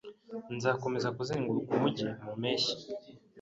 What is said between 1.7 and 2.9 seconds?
umujyi mu mpeshyi.